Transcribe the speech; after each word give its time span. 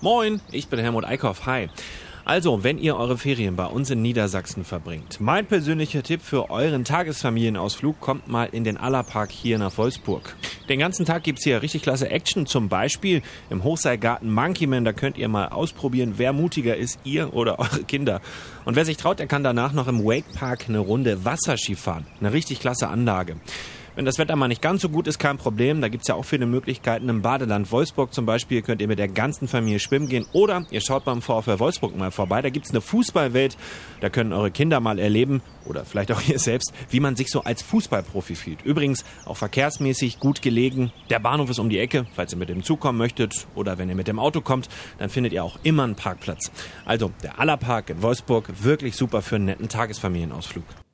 Moin, 0.00 0.40
ich 0.52 0.68
bin 0.68 0.78
Helmut 0.78 1.04
Eickhoff. 1.04 1.44
Hi. 1.46 1.68
Also, 2.24 2.62
wenn 2.62 2.78
ihr 2.78 2.96
eure 2.96 3.18
Ferien 3.18 3.56
bei 3.56 3.66
uns 3.66 3.90
in 3.90 4.00
Niedersachsen 4.00 4.64
verbringt, 4.64 5.20
mein 5.20 5.44
persönlicher 5.44 6.04
Tipp 6.04 6.22
für 6.22 6.50
euren 6.50 6.84
Tagesfamilienausflug 6.84 7.98
kommt 7.98 8.28
mal 8.28 8.44
in 8.52 8.62
den 8.62 8.76
Allerpark 8.76 9.32
hier 9.32 9.58
nach 9.58 9.76
Wolfsburg. 9.76 10.36
Den 10.68 10.78
ganzen 10.78 11.04
Tag 11.04 11.24
gibt's 11.24 11.42
hier 11.42 11.62
richtig 11.62 11.82
klasse 11.82 12.10
Action, 12.10 12.46
zum 12.46 12.68
Beispiel 12.68 13.22
im 13.50 13.64
Hochseilgarten 13.64 14.32
Monkeyman, 14.32 14.84
da 14.84 14.92
könnt 14.92 15.18
ihr 15.18 15.26
mal 15.26 15.48
ausprobieren, 15.48 16.14
wer 16.18 16.32
mutiger 16.32 16.76
ist, 16.76 17.00
ihr 17.02 17.34
oder 17.34 17.58
eure 17.58 17.82
Kinder. 17.82 18.20
Und 18.64 18.76
wer 18.76 18.84
sich 18.84 18.98
traut, 18.98 19.18
der 19.18 19.26
kann 19.26 19.42
danach 19.42 19.72
noch 19.72 19.88
im 19.88 20.04
Wakepark 20.04 20.66
eine 20.68 20.78
Runde 20.78 21.24
Wasserski 21.24 21.74
fahren. 21.74 22.06
Eine 22.20 22.32
richtig 22.32 22.60
klasse 22.60 22.86
Anlage. 22.86 23.34
Wenn 23.98 24.04
das 24.04 24.18
Wetter 24.18 24.36
mal 24.36 24.46
nicht 24.46 24.62
ganz 24.62 24.82
so 24.82 24.90
gut 24.90 25.08
ist, 25.08 25.18
kein 25.18 25.38
Problem. 25.38 25.80
Da 25.80 25.88
gibt's 25.88 26.06
ja 26.06 26.14
auch 26.14 26.22
viele 26.24 26.46
Möglichkeiten. 26.46 27.08
Im 27.08 27.20
Badeland 27.20 27.72
Wolfsburg 27.72 28.14
zum 28.14 28.26
Beispiel 28.26 28.62
könnt 28.62 28.80
ihr 28.80 28.86
mit 28.86 29.00
der 29.00 29.08
ganzen 29.08 29.48
Familie 29.48 29.80
schwimmen 29.80 30.06
gehen. 30.06 30.24
Oder 30.32 30.64
ihr 30.70 30.80
schaut 30.80 31.04
beim 31.04 31.20
VfL 31.20 31.58
Wolfsburg 31.58 31.96
mal 31.96 32.12
vorbei. 32.12 32.40
Da 32.40 32.50
gibt's 32.50 32.70
eine 32.70 32.80
Fußballwelt. 32.80 33.56
Da 34.00 34.08
können 34.08 34.32
eure 34.32 34.52
Kinder 34.52 34.78
mal 34.78 35.00
erleben, 35.00 35.42
oder 35.64 35.84
vielleicht 35.84 36.12
auch 36.12 36.22
ihr 36.28 36.38
selbst, 36.38 36.72
wie 36.90 37.00
man 37.00 37.16
sich 37.16 37.28
so 37.28 37.42
als 37.42 37.60
Fußballprofi 37.62 38.36
fühlt. 38.36 38.62
Übrigens 38.62 39.04
auch 39.24 39.36
verkehrsmäßig 39.36 40.20
gut 40.20 40.42
gelegen. 40.42 40.92
Der 41.10 41.18
Bahnhof 41.18 41.50
ist 41.50 41.58
um 41.58 41.68
die 41.68 41.80
Ecke, 41.80 42.06
falls 42.14 42.32
ihr 42.32 42.38
mit 42.38 42.50
dem 42.50 42.62
Zug 42.62 42.78
kommen 42.78 42.98
möchtet. 42.98 43.48
Oder 43.56 43.78
wenn 43.78 43.88
ihr 43.88 43.96
mit 43.96 44.06
dem 44.06 44.20
Auto 44.20 44.42
kommt, 44.42 44.68
dann 44.98 45.10
findet 45.10 45.32
ihr 45.32 45.42
auch 45.42 45.58
immer 45.64 45.82
einen 45.82 45.96
Parkplatz. 45.96 46.52
Also 46.84 47.10
der 47.24 47.40
Allerpark 47.40 47.90
in 47.90 48.00
Wolfsburg, 48.00 48.62
wirklich 48.62 48.94
super 48.94 49.22
für 49.22 49.34
einen 49.34 49.46
netten 49.46 49.68
Tagesfamilienausflug. 49.68 50.62